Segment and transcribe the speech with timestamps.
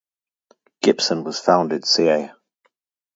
[0.83, 2.33] Gipson was founded ca.